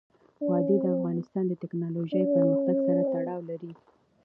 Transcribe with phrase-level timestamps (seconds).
[0.47, 3.71] وادي د افغانستان د تکنالوژۍ پرمختګ سره تړاو لري.